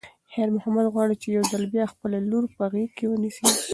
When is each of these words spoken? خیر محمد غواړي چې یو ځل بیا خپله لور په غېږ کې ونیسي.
خیر 0.31 0.47
محمد 0.55 0.87
غواړي 0.93 1.15
چې 1.21 1.27
یو 1.35 1.43
ځل 1.51 1.63
بیا 1.73 1.85
خپله 1.93 2.17
لور 2.29 2.45
په 2.55 2.63
غېږ 2.71 2.89
کې 2.97 3.05
ونیسي. 3.09 3.47